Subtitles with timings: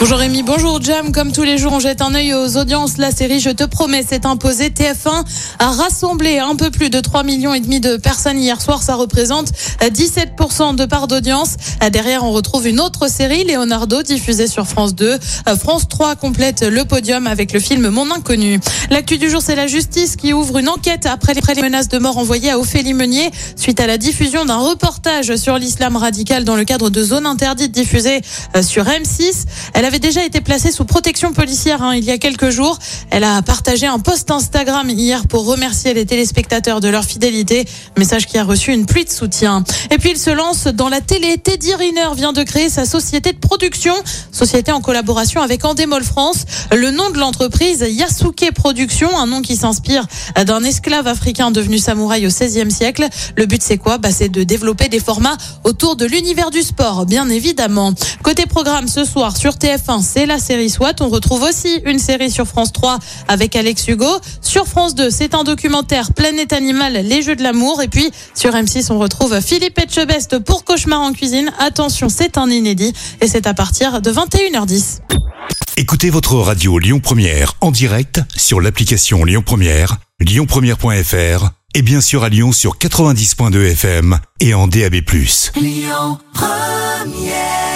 [0.00, 1.10] Bonjour Rémi, bonjour Jam.
[1.10, 2.98] Comme tous les jours, on jette un œil aux audiences.
[2.98, 4.68] La série Je te promets s'est imposée.
[4.68, 5.24] TF1
[5.58, 8.80] a rassemblé un peu plus de 3 millions et demi de personnes hier soir.
[8.80, 9.48] Ça représente
[9.80, 11.56] 17% de part d'audience.
[11.90, 15.18] Derrière, on retrouve une autre série, Leonardo, diffusée sur France 2.
[15.58, 18.60] France 3 complète le podium avec le film Mon Inconnu.
[18.90, 22.18] L'actu du jour, c'est la justice qui ouvre une enquête après les menaces de mort
[22.18, 26.64] envoyées à Ophélie Meunier suite à la diffusion d'un reportage sur l'islam radical dans le
[26.64, 28.20] cadre de zones interdites diffusées
[28.62, 29.46] sur M6.
[29.74, 32.78] Elle avait déjà été placée sous protection policière hein, il y a quelques jours.
[33.10, 37.66] Elle a partagé un post Instagram hier pour remercier les téléspectateurs de leur fidélité,
[37.96, 39.64] message qui a reçu une pluie de soutien.
[39.90, 41.38] Et puis il se lance dans la télé.
[41.38, 43.94] Teddy Riner vient de créer sa société de production,
[44.30, 46.44] société en collaboration avec Endemol France.
[46.70, 50.06] Le nom de l'entreprise, Yasuke Production, un nom qui s'inspire
[50.44, 53.08] d'un esclave africain devenu samouraï au XVIe siècle.
[53.36, 53.96] Le but c'est quoi?
[53.96, 57.94] Bah, C'est de développer des formats autour de l'univers du sport, bien évidemment.
[58.22, 60.94] Côté programme ce soir sur TF TF1, c'est la série SWAT.
[61.00, 62.98] On retrouve aussi une série sur France 3
[63.28, 64.06] avec Alex Hugo.
[64.40, 67.82] Sur France 2, c'est un documentaire Planète Animale, les jeux de l'amour.
[67.82, 71.50] Et puis sur M6, on retrouve Philippe Etchebest pour Cauchemar en cuisine.
[71.58, 75.00] Attention, c'est un inédit et c'est à partir de 21h10.
[75.76, 82.24] Écoutez votre radio Lyon Première en direct sur l'application Lyon Première, lyonpremière.fr et bien sûr
[82.24, 84.96] à Lyon sur 90.2 FM et en DAB+.
[85.56, 87.67] Lyon Première